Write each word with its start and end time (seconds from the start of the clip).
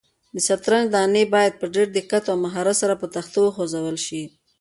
د 0.33 0.35
شطرنج 0.47 0.87
دانې 0.95 1.23
باید 1.33 1.53
په 1.61 1.65
ډېر 1.73 1.87
دقت 1.97 2.23
او 2.31 2.37
مهارت 2.45 2.75
سره 2.81 2.93
په 3.01 3.07
تخته 3.15 3.37
وخوځول 3.43 3.97
شي. 4.05 4.23